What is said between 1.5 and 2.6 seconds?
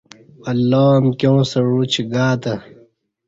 ستہ عوچ گاتہ